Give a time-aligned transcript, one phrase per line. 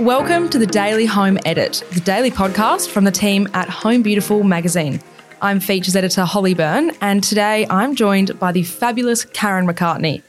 [0.00, 4.42] Welcome to the Daily Home Edit, the daily podcast from the team at Home Beautiful
[4.44, 4.98] magazine.
[5.42, 10.22] I'm features editor Holly Byrne, and today I'm joined by the fabulous Karen McCartney.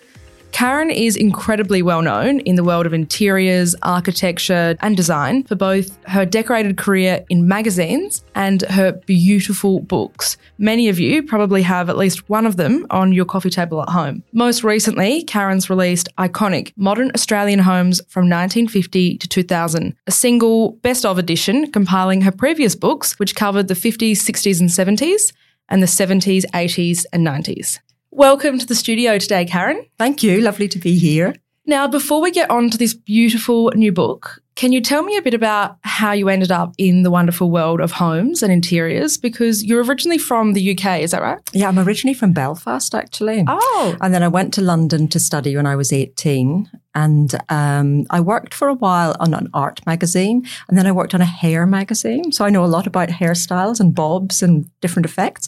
[0.52, 5.98] Karen is incredibly well known in the world of interiors, architecture, and design for both
[6.06, 10.38] her decorated career in magazines and her beautiful books.
[10.58, 13.90] Many of you probably have at least one of them on your coffee table at
[13.90, 14.24] home.
[14.34, 21.06] Most recently, Karen's released Iconic Modern Australian Homes from 1950 to 2000, a single best
[21.06, 25.34] of edition compiling her previous books, which covered the 50s, 60s, and 70s,
[25.70, 27.80] and the 70s, 80s, and 90s.
[28.14, 29.86] Welcome to the studio today, Karen.
[29.98, 30.42] Thank you.
[30.42, 31.34] Lovely to be here.
[31.72, 35.22] Now, before we get on to this beautiful new book, can you tell me a
[35.22, 39.16] bit about how you ended up in the wonderful world of homes and interiors?
[39.16, 41.40] Because you're originally from the UK, is that right?
[41.54, 43.46] Yeah, I'm originally from Belfast, actually.
[43.48, 43.96] Oh.
[44.02, 46.70] And then I went to London to study when I was 18.
[46.94, 50.46] And um, I worked for a while on an art magazine.
[50.68, 52.34] And then I worked on a hair magazine.
[52.34, 55.48] So I know a lot about hairstyles and bobs and different effects.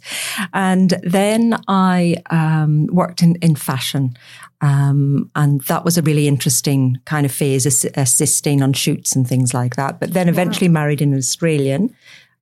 [0.53, 4.15] And then I um, worked in, in fashion.
[4.63, 9.27] Um, and that was a really interesting kind of phase, ass- assisting on shoots and
[9.27, 9.99] things like that.
[9.99, 10.75] But then eventually wow.
[10.75, 11.93] married an Australian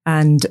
[0.05, 0.45] and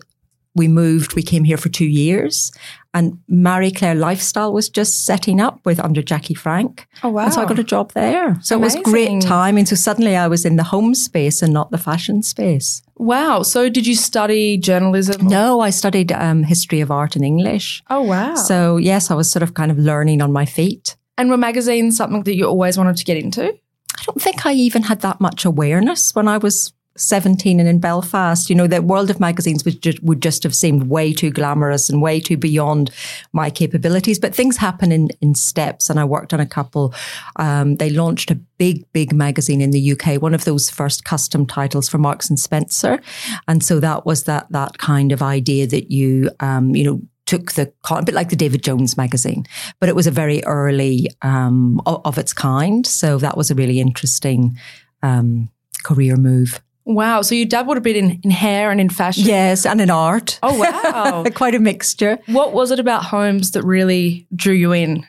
[0.57, 2.51] we moved, we came here for two years
[2.93, 6.89] and Marie Claire Lifestyle was just setting up with under Jackie Frank.
[7.05, 7.27] Oh, wow.
[7.27, 8.37] And so I got a job there.
[8.43, 8.81] So Amazing.
[8.81, 9.67] it was great timing.
[9.67, 12.83] So suddenly I was in the home space and not the fashion space.
[12.97, 13.45] Wow.
[13.45, 15.25] So did you study journalism?
[15.29, 17.81] No, I studied um, history of art and English.
[17.89, 18.35] Oh, wow.
[18.35, 20.97] So yes, I was sort of kind of learning on my feet.
[21.21, 23.43] And were magazines something that you always wanted to get into?
[23.43, 27.79] I don't think I even had that much awareness when I was 17 and in
[27.79, 28.49] Belfast.
[28.49, 31.91] You know, the world of magazines would just, would just have seemed way too glamorous
[31.91, 32.91] and way too beyond
[33.35, 34.19] my capabilities.
[34.19, 35.91] But things happen in, in steps.
[35.91, 36.95] And I worked on a couple.
[37.37, 41.45] Um, they launched a big, big magazine in the UK, one of those first custom
[41.45, 42.99] titles for Marks and Spencer.
[43.47, 47.53] And so that was that, that kind of idea that you, um, you know, took
[47.53, 49.47] the a bit like the David Jones magazine,
[49.79, 52.85] but it was a very early um, of, of, its kind.
[52.85, 54.59] So that was a really interesting
[55.05, 55.49] um,
[55.85, 56.61] career move.
[56.85, 57.23] Wow.
[57.23, 59.27] So you dabbled a bit in, in hair and in fashion?
[59.27, 60.41] Yes, and in art.
[60.43, 61.23] Oh, wow.
[61.35, 62.19] Quite a mixture.
[62.27, 65.07] What was it about homes that really drew you in?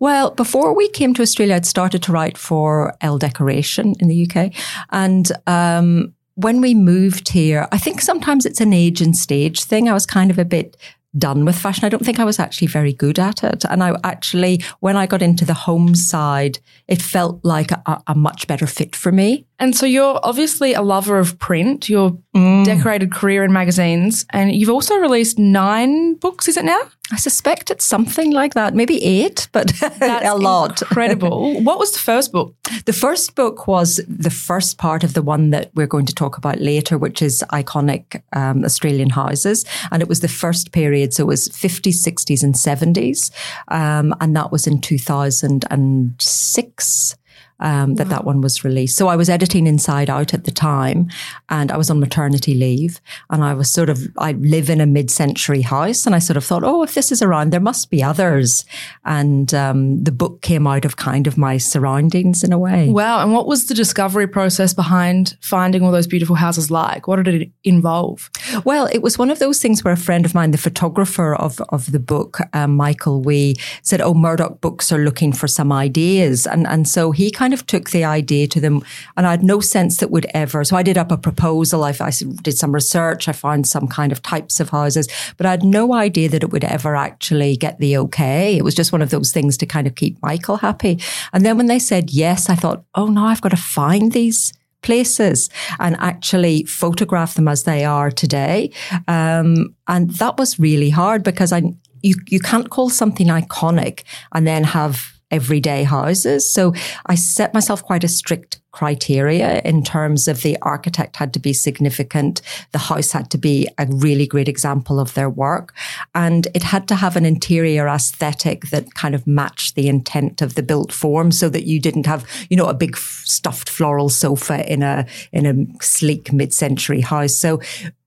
[0.00, 4.28] Well, before we came to Australia, I'd started to write for Elle Decoration in the
[4.28, 4.52] UK.
[4.90, 9.88] And um, when we moved here, I think sometimes it's an age and stage thing.
[9.88, 10.76] I was kind of a bit
[11.16, 11.84] done with fashion.
[11.84, 13.64] I don't think I was actually very good at it.
[13.68, 18.14] And I actually, when I got into the home side, it felt like a, a
[18.14, 19.46] much better fit for me.
[19.60, 22.64] And so you're obviously a lover of print, your mm.
[22.64, 26.80] decorated career in magazines, and you've also released nine books, is it now?
[27.12, 29.70] I suspect it's something like that, maybe eight, but
[30.00, 30.80] a lot.
[30.80, 31.60] Incredible.
[31.62, 32.54] what was the first book?
[32.86, 36.38] The first book was the first part of the one that we're going to talk
[36.38, 39.64] about later, which is iconic um, Australian houses.
[39.90, 41.12] And it was the first period.
[41.12, 43.32] So it was 50s, 60s, and 70s.
[43.68, 47.16] Um, and that was in 2006
[47.60, 48.10] um, that wow.
[48.16, 48.96] that one was released.
[48.96, 51.08] So I was editing Inside Out at the time,
[51.48, 53.00] and I was on maternity leave,
[53.30, 56.44] and I was sort of I live in a mid-century house, and I sort of
[56.44, 58.64] thought, oh, if this is around, there must be others,
[59.04, 62.88] and um, the book came out of kind of my surroundings in a way.
[62.88, 63.22] Wow!
[63.22, 67.06] And what was the discovery process behind finding all those beautiful houses like?
[67.06, 68.30] What did it involve?
[68.64, 71.60] Well, it was one of those things where a friend of mine, the photographer of
[71.68, 76.46] of the book, um, Michael Wee, said, "Oh, Murdoch Books are looking for some ideas,"
[76.46, 78.80] and and so he kind kind of took the idea to them,
[79.16, 80.62] and I had no sense that would ever.
[80.62, 81.82] So I did up a proposal.
[81.82, 82.12] I, I
[82.42, 83.26] did some research.
[83.26, 86.52] I found some kind of types of houses, but I had no idea that it
[86.52, 88.56] would ever actually get the okay.
[88.56, 91.00] It was just one of those things to kind of keep Michael happy.
[91.32, 94.52] And then when they said yes, I thought, oh no, I've got to find these
[94.82, 95.50] places
[95.80, 98.70] and actually photograph them as they are today.
[99.08, 101.62] Um, and that was really hard because I,
[102.02, 106.52] you, you can't call something iconic and then have everyday houses.
[106.52, 106.74] So
[107.06, 111.52] I set myself quite a strict criteria in terms of the architect had to be
[111.52, 112.40] significant.
[112.72, 115.74] The house had to be a really great example of their work.
[116.14, 120.54] and it had to have an interior aesthetic that kind of matched the intent of
[120.54, 124.70] the built form so that you didn't have, you know, a big stuffed floral sofa
[124.72, 127.34] in a, in a sleek mid-century house.
[127.34, 127.60] So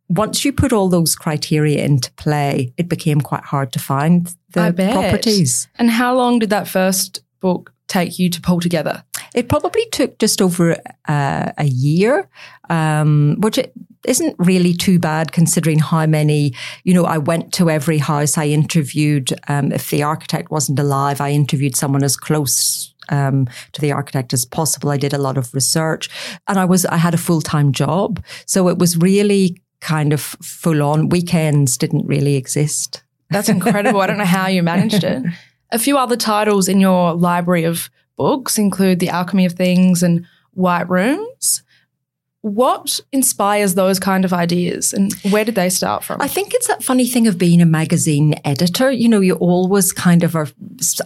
[0.10, 4.74] once you put all those criteria into play, it became quite hard to find the
[4.92, 5.68] properties.
[5.76, 9.04] And how long did that first book take you to pull together?
[9.34, 10.78] It probably took just over
[11.08, 12.30] uh, a year,
[12.70, 13.74] um, which it
[14.06, 16.54] isn't really too bad considering how many,
[16.84, 18.38] you know, I went to every house.
[18.38, 23.82] I interviewed, um, if the architect wasn't alive, I interviewed someone as close um, to
[23.82, 24.90] the architect as possible.
[24.90, 26.10] I did a lot of research
[26.48, 28.24] and I was, I had a full time job.
[28.46, 31.10] So it was really kind of full on.
[31.10, 33.04] Weekends didn't really exist.
[33.30, 34.02] That's incredible.
[34.02, 35.24] I don't know how you managed it.
[35.72, 40.26] A few other titles in your library of books include The Alchemy of Things and
[40.52, 41.64] White Rooms.
[42.42, 46.22] What inspires those kind of ideas and where did they start from?
[46.22, 48.92] I think it's that funny thing of being a magazine editor.
[48.92, 50.50] You know, you always kind of are,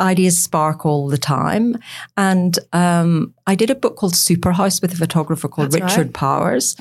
[0.02, 1.78] ideas spark all the time.
[2.18, 6.14] And um, I did a book called Superhouse with a photographer called That's Richard right.
[6.14, 6.76] Powers.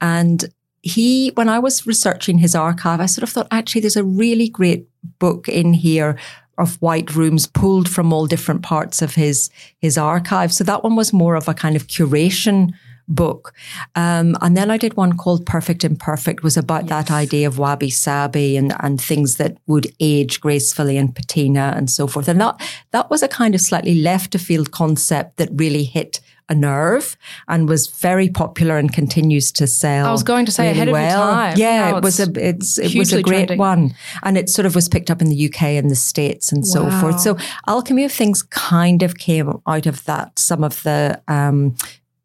[0.00, 0.44] And
[0.82, 4.48] he, when I was researching his archive, I sort of thought, actually, there's a really
[4.48, 4.88] great
[5.18, 6.16] book in here
[6.58, 10.52] of white rooms pulled from all different parts of his his archive.
[10.52, 12.72] So that one was more of a kind of curation
[13.08, 13.52] book.
[13.94, 16.88] Um, and then I did one called Perfect Imperfect was about yes.
[16.90, 21.90] that idea of wabi sabi and, and things that would age gracefully and patina and
[21.90, 22.28] so forth.
[22.28, 26.20] And that, that was a kind of slightly left of field concept that really hit
[26.48, 27.16] a nerve
[27.48, 30.06] and was very popular and continues to sell.
[30.06, 31.22] I was going to say really ahead well.
[31.22, 31.58] of time.
[31.58, 34.74] Yeah, wow, it was a it's it was a great one, and it sort of
[34.74, 37.00] was picked up in the UK and the States and so wow.
[37.00, 37.20] forth.
[37.20, 40.38] So Alchemy of Things kind of came out of that.
[40.38, 41.74] Some of the um,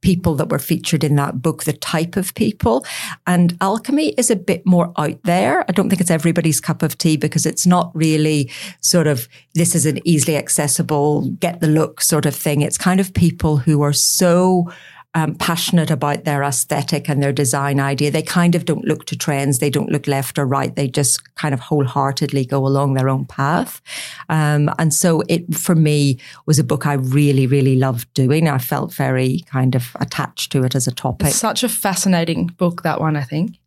[0.02, 2.86] people that were featured in that book, the type of people.
[3.28, 5.64] And alchemy is a bit more out there.
[5.70, 8.52] I don't think it's everybody's cup of tea because it's not really
[8.82, 12.62] sort of, this is an easily accessible, get the look sort of thing.
[12.62, 14.72] It's kind of people who are so
[15.14, 18.12] um, passionate about their aesthetic and their design idea.
[18.12, 19.60] They kind of don't look to trends.
[19.60, 20.74] They don't look left or right.
[20.74, 23.82] They just kind of wholeheartedly go along their own path.
[24.30, 28.48] Um, and so it, for me, was a book I really, really loved doing.
[28.48, 31.28] I felt very kind of attached to it as a topic.
[31.28, 33.58] It's such a fascinating book, that one, I think.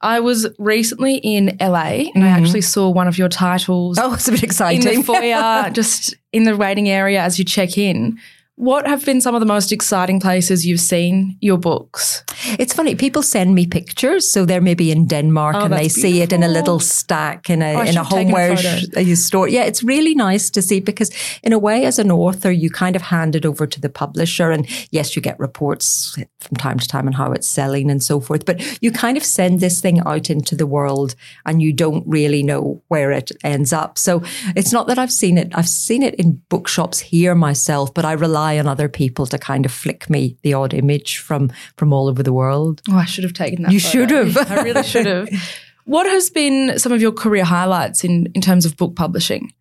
[0.00, 2.22] I was recently in LA and mm-hmm.
[2.22, 3.98] I actually saw one of your titles.
[3.98, 4.86] Oh, it's a bit exciting.
[4.86, 8.18] In the foyer, just in the waiting area as you check in.
[8.56, 12.22] What have been some of the most exciting places you've seen your books?
[12.56, 12.94] It's funny.
[12.94, 16.02] People send me pictures, so they're maybe in Denmark oh, and they beautiful.
[16.02, 18.52] see it in a little stack in a oh, in a homeware
[18.96, 19.48] a uh, store.
[19.48, 21.10] Yeah, it's really nice to see because,
[21.42, 24.52] in a way, as an author, you kind of hand it over to the publisher,
[24.52, 28.20] and yes, you get reports from time to time on how it's selling and so
[28.20, 28.44] forth.
[28.44, 32.44] But you kind of send this thing out into the world, and you don't really
[32.44, 33.98] know where it ends up.
[33.98, 34.22] So
[34.54, 35.50] it's not that I've seen it.
[35.56, 39.38] I've seen it in bookshops here myself, but I rely rely on other people to
[39.38, 42.82] kind of flick me the odd image from from all over the world.
[42.90, 43.72] Oh, I should have taken that.
[43.72, 43.90] You photo.
[43.90, 44.50] should have.
[44.50, 45.28] I really should have.
[45.86, 49.52] What has been some of your career highlights in in terms of book publishing?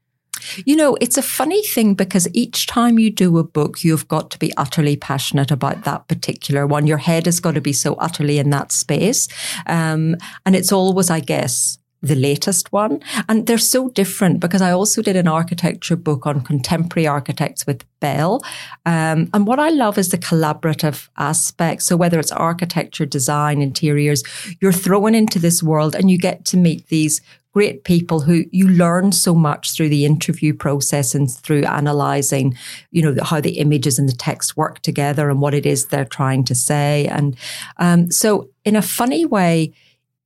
[0.65, 4.31] You know, it's a funny thing because each time you do a book, you've got
[4.31, 6.87] to be utterly passionate about that particular one.
[6.87, 9.27] Your head has got to be so utterly in that space.
[9.67, 10.15] Um,
[10.45, 13.01] and it's always, I guess, the latest one.
[13.29, 17.85] And they're so different because I also did an architecture book on contemporary architects with
[18.01, 18.43] Bell.
[18.85, 21.81] Um, and what I love is the collaborative aspect.
[21.83, 24.23] So whether it's architecture, design, interiors,
[24.59, 27.21] you're thrown into this world and you get to meet these
[27.53, 32.57] great people who you learn so much through the interview process and through analyzing,
[32.91, 36.03] you know, how the images and the text work together and what it is they're
[36.03, 37.05] trying to say.
[37.07, 37.37] And
[37.77, 39.71] um, so in a funny way,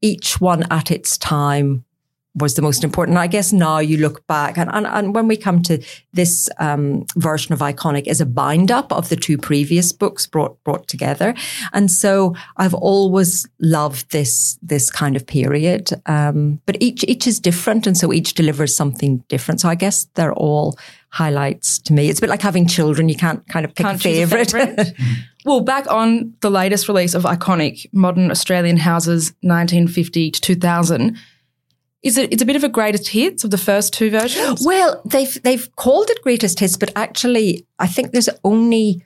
[0.01, 1.85] each one at its time
[2.37, 3.17] was the most important.
[3.17, 7.05] I guess now you look back and, and, and when we come to this um,
[7.15, 11.33] version of Iconic is a bind up of the two previous books brought brought together.
[11.73, 15.89] And so I've always loved this this kind of period.
[16.05, 19.61] Um, but each each is different and so each delivers something different.
[19.61, 20.77] So I guess they're all
[21.09, 22.09] highlights to me.
[22.09, 23.09] It's a bit like having children.
[23.09, 24.53] You can't kind of pick can't a favorite.
[24.53, 24.93] A favorite.
[25.47, 31.17] well, back on the latest release of Iconic Modern Australian Houses 1950 to 2000,
[32.03, 34.63] is it it's a bit of a greatest hits of the first two versions?
[34.65, 39.01] Well, they've they've called it greatest hits, but actually I think there's only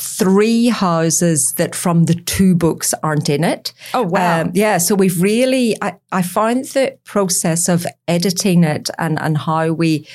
[0.00, 3.72] three houses that from the two books aren't in it.
[3.92, 4.42] Oh wow.
[4.42, 4.78] Um, yeah.
[4.78, 10.06] So we've really I, I found the process of editing it and, and how we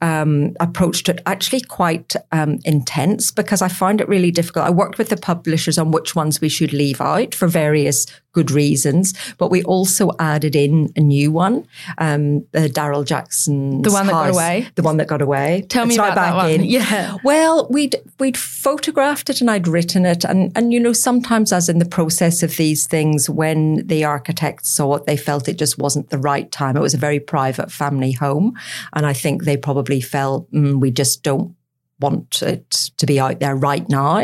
[0.00, 4.66] um, approached it actually quite um, intense because I found it really difficult.
[4.66, 8.50] I worked with the publishers on which ones we should leave out for various good
[8.50, 9.14] reasons.
[9.38, 11.66] But we also added in a new one,
[11.98, 15.66] um, the Daryl Jackson, the one that got away, the one that got away.
[15.68, 16.50] Tell me about that one.
[16.50, 16.64] In.
[16.70, 17.16] Yeah.
[17.24, 21.68] Well, we'd we'd photographed it and I'd written it, and and you know sometimes as
[21.68, 25.78] in the process of these things, when the architects saw it, they felt it just
[25.78, 26.76] wasn't the right time.
[26.76, 28.56] It was a very private family home,
[28.92, 31.54] and I think they probably felt mm, we just don't
[32.00, 34.20] want it to be out there right now.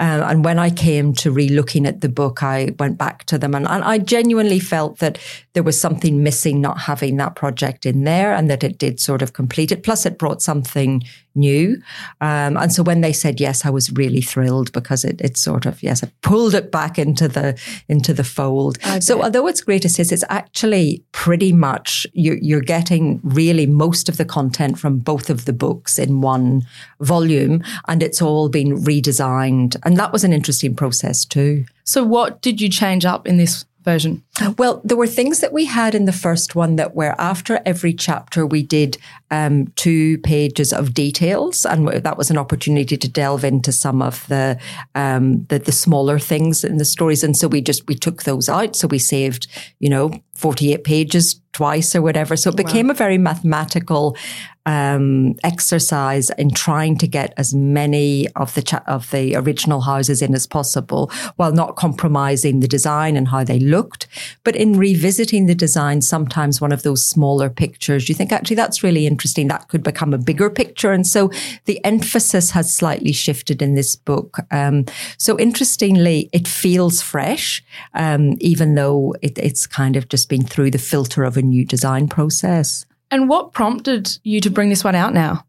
[0.00, 3.54] Um, and when I came to re-looking at the book, I went back to them
[3.54, 5.18] and, and, I genuinely felt that
[5.54, 9.22] there was something missing not having that project in there and that it did sort
[9.22, 9.82] of complete it.
[9.82, 11.02] Plus it brought something
[11.34, 11.82] new.
[12.20, 15.66] Um, and so when they said yes, I was really thrilled because it, it sort
[15.66, 17.58] of, yes, it pulled it back into the,
[17.88, 18.78] into the fold.
[19.00, 24.16] So although it's great assist, it's actually pretty much, you're, you're getting really most of
[24.16, 26.62] the content from both of the books in one
[27.00, 29.76] volume and it's all been redesigned.
[29.84, 31.64] And that was an interesting process too.
[31.84, 34.22] So what did you change up in this version?
[34.56, 37.92] Well, there were things that we had in the first one that were after every
[37.92, 38.96] chapter we did
[39.30, 44.26] um, two pages of details, and that was an opportunity to delve into some of
[44.28, 44.58] the,
[44.94, 47.22] um, the the smaller things in the stories.
[47.22, 49.48] And so we just we took those out, so we saved
[49.80, 52.34] you know forty eight pages twice or whatever.
[52.34, 52.92] So it became wow.
[52.92, 54.16] a very mathematical
[54.64, 60.22] um, exercise in trying to get as many of the cha- of the original houses
[60.22, 64.06] in as possible, while not compromising the design and how they looked.
[64.44, 68.82] But in revisiting the design, sometimes one of those smaller pictures, you think actually that's
[68.82, 69.48] really interesting.
[69.48, 71.30] That could become a bigger picture, and so
[71.64, 74.38] the emphasis has slightly shifted in this book.
[74.50, 74.86] Um,
[75.18, 77.62] so interestingly, it feels fresh,
[77.94, 81.64] um, even though it, it's kind of just been through the filter of a new
[81.64, 82.86] design process.
[83.10, 85.44] And what prompted you to bring this one out now?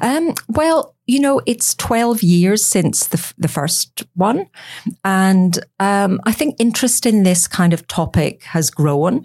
[0.00, 4.46] Um, well, you know, it's 12 years since the, the first one.
[5.04, 9.24] And um, I think interest in this kind of topic has grown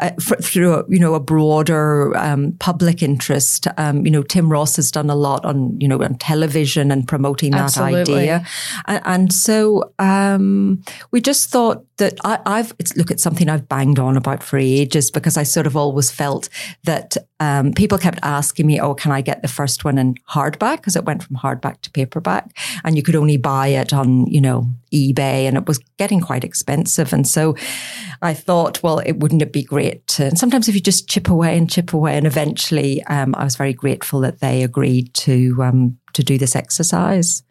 [0.00, 3.66] uh, for, through a, you know a broader um, public interest.
[3.78, 7.08] Um, you know, Tim Ross has done a lot on you know on television and
[7.08, 8.14] promoting that Absolutely.
[8.14, 8.46] idea,
[8.84, 13.98] and, and so um, we just thought that I, have look at something I've banged
[13.98, 16.50] on about for ages because I sort of always felt
[16.84, 20.78] that um, people kept asking me, "Oh, can I get the first one in hardback?"
[20.78, 24.40] Because it went from hardback to paperback, and you could only buy it on you
[24.40, 27.12] know eBay, and it was getting quite expensive.
[27.12, 27.54] And so
[28.22, 30.06] I thought, well, it wouldn't it be great?
[30.08, 33.44] To, and sometimes if you just chip away and chip away, and eventually, um, I
[33.44, 37.42] was very grateful that they agreed to um, to do this exercise.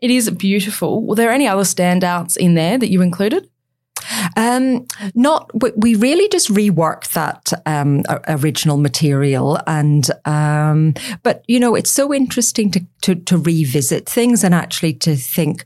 [0.00, 1.04] It is beautiful.
[1.04, 3.48] Were there any other standouts in there that you included?
[4.36, 11.74] Um, not, we really just reworked that um, original material, and um, but you know,
[11.74, 15.64] it's so interesting to, to to revisit things and actually to think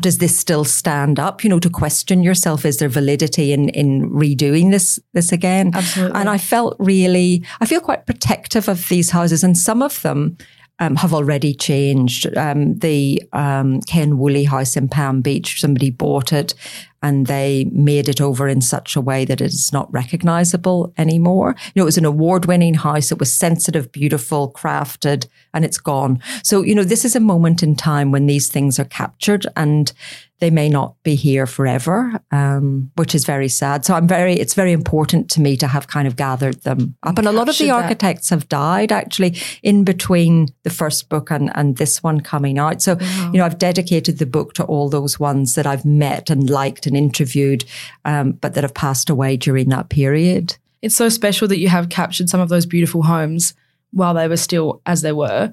[0.00, 1.44] does this still stand up?
[1.44, 5.70] You know, to question yourself, is there validity in in redoing this this again?
[5.74, 6.18] Absolutely.
[6.18, 10.36] And I felt really, I feel quite protective of these houses, and some of them
[10.78, 12.36] um, have already changed.
[12.36, 16.54] Um, the um, Ken Woolley house in Palm Beach, somebody bought it
[17.02, 21.54] and they made it over in such a way that it is not recognizable anymore.
[21.66, 23.12] You know, it was an award winning house.
[23.12, 26.20] It was sensitive, beautiful, crafted, and it's gone.
[26.42, 29.92] So, you know, this is a moment in time when these things are captured and
[30.40, 33.84] they may not be here forever, um, which is very sad.
[33.84, 37.18] So I'm very, it's very important to me to have kind of gathered them up.
[37.18, 38.36] And a lot of the architects that.
[38.36, 42.80] have died actually in between the first book and, and this one coming out.
[42.82, 43.30] So, wow.
[43.32, 46.86] you know, I've dedicated the book to all those ones that I've met and liked
[46.86, 47.64] and interviewed,
[48.04, 50.56] um, but that have passed away during that period.
[50.82, 53.54] It's so special that you have captured some of those beautiful homes
[53.90, 55.52] while they were still as they were.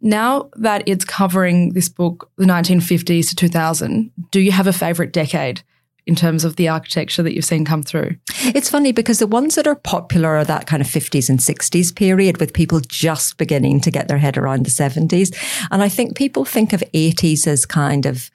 [0.00, 5.12] Now that it's covering this book, the 1950s to 2000, do you have a favorite
[5.12, 5.62] decade?
[6.06, 8.16] in terms of the architecture that you've seen come through?
[8.42, 11.94] It's funny because the ones that are popular are that kind of 50s and 60s
[11.94, 15.32] period with people just beginning to get their head around the 70s.
[15.70, 18.30] And I think people think of 80s as kind of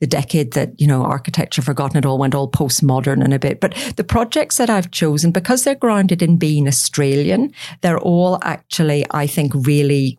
[0.00, 3.60] the decade that, you know, architecture forgotten it all went all postmodern and a bit.
[3.60, 9.04] But the projects that I've chosen, because they're grounded in being Australian, they're all actually,
[9.10, 10.18] I think, really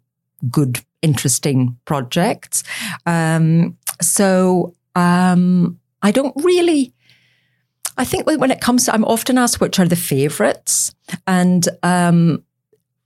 [0.51, 2.63] good, interesting projects.
[3.06, 6.94] Um, so, um, I don't really,
[7.98, 10.96] I think when it comes to, I'm often asked which are the favorites.
[11.27, 12.44] And, um,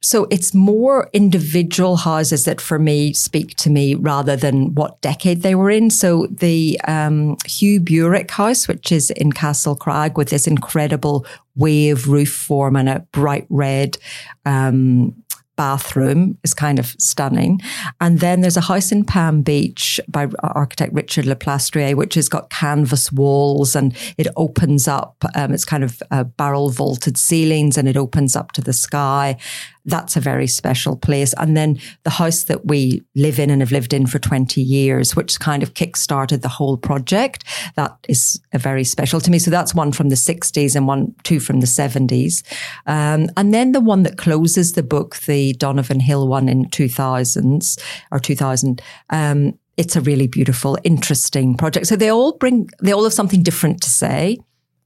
[0.04, 5.44] so it's more individual houses that for me speak to me rather than what decade
[5.44, 5.90] they were in.
[5.90, 12.34] So the um, Hugh Buhrich house, which is in Castlecrag with this incredible wave roof
[12.34, 13.98] form and a bright red
[14.46, 15.16] um,
[15.55, 17.62] bathroom is kind of stunning.
[18.01, 22.50] And then there's a house in Palm Beach by architect Richard Leplastrier, which has got
[22.50, 25.24] canvas walls and it opens up.
[25.36, 29.38] Um, it's kind of uh, barrel vaulted ceilings and it opens up to the sky.
[29.86, 31.34] That's a very special place.
[31.38, 35.16] And then the house that we live in and have lived in for 20 years,
[35.16, 37.44] which kind of kick-started the whole project.
[37.75, 39.40] That is a very special to me.
[39.40, 42.44] So that's one from the 60s and one, two from the 70s.
[42.86, 47.82] Um, and then the one that closes the book, the Donovan Hill one in 2000s
[48.12, 51.88] or 2000, um, it's a really beautiful, interesting project.
[51.88, 54.38] So they all bring, they all have something different to say.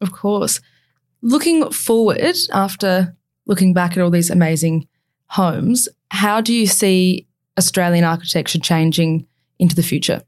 [0.01, 0.59] Of course.
[1.21, 3.15] Looking forward after
[3.47, 4.87] looking back at all these amazing
[5.29, 7.27] homes, how do you see
[7.57, 9.25] Australian architecture changing
[9.59, 10.21] into the future?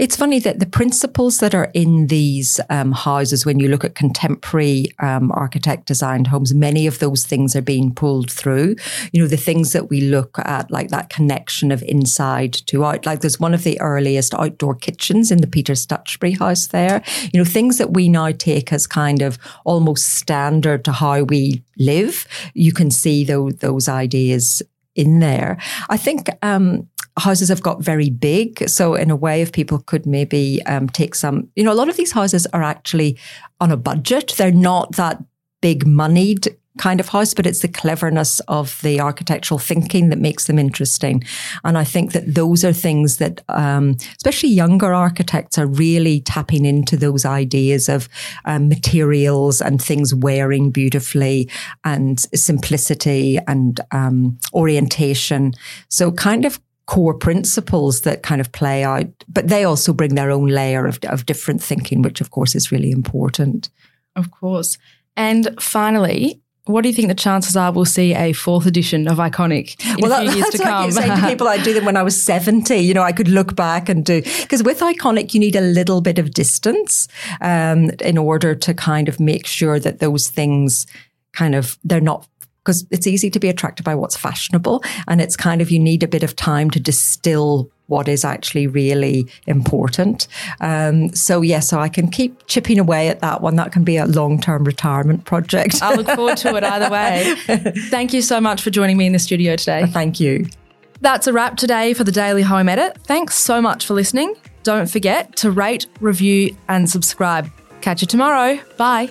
[0.00, 3.94] It's funny that the principles that are in these um, houses, when you look at
[3.94, 8.76] contemporary um, architect designed homes, many of those things are being pulled through.
[9.12, 13.06] You know, the things that we look at, like that connection of inside to out.
[13.06, 17.02] Like there's one of the earliest outdoor kitchens in the Peter Stutchbury house there.
[17.32, 21.62] You know, things that we now take as kind of almost standard to how we
[21.78, 22.26] live.
[22.54, 24.62] You can see those, those ideas
[24.94, 25.58] in there.
[25.88, 28.68] I think um, houses have got very big.
[28.68, 31.88] So in a way, if people could maybe um, take some, you know, a lot
[31.88, 33.18] of these houses are actually
[33.60, 34.34] on a budget.
[34.36, 35.22] They're not that
[35.60, 40.46] big moneyed kind of house, but it's the cleverness of the architectural thinking that makes
[40.46, 41.22] them interesting.
[41.62, 46.64] And I think that those are things that, um, especially younger architects are really tapping
[46.64, 48.08] into those ideas of
[48.44, 51.48] um, materials and things wearing beautifully
[51.84, 55.52] and simplicity and um, orientation.
[55.88, 60.30] So kind of core principles that kind of play out, but they also bring their
[60.30, 63.70] own layer of, of different thinking, which of course is really important.
[64.16, 64.78] Of course.
[65.16, 69.18] And finally, what do you think the chances are we'll see a fourth edition of
[69.18, 70.90] Iconic in well, a few that, years to like come?
[70.92, 72.76] Saying to people, I do them when I was 70.
[72.76, 76.00] You know, I could look back and do, because with Iconic, you need a little
[76.00, 77.06] bit of distance
[77.42, 80.86] um, in order to kind of make sure that those things
[81.32, 82.26] kind of, they're not
[82.64, 84.82] because it's easy to be attracted by what's fashionable.
[85.06, 88.66] And it's kind of, you need a bit of time to distill what is actually
[88.66, 90.26] really important.
[90.60, 93.56] Um, so yeah, so I can keep chipping away at that one.
[93.56, 95.82] That can be a long-term retirement project.
[95.82, 97.34] I look forward to it either way.
[97.90, 99.86] Thank you so much for joining me in the studio today.
[99.86, 100.46] Thank you.
[101.02, 102.96] That's a wrap today for the Daily Home Edit.
[103.04, 104.34] Thanks so much for listening.
[104.62, 107.50] Don't forget to rate, review, and subscribe.
[107.82, 108.58] Catch you tomorrow.
[108.78, 109.10] Bye.